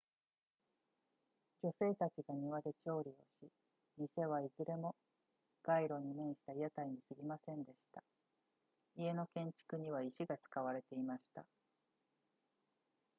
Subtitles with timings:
[1.63, 3.51] 女性たちが庭で調理をし
[3.99, 4.95] 店はいずれも
[5.63, 8.03] 街路に面した屋台に過ぎませんでした
[8.97, 11.45] 家の建築には石が使われていました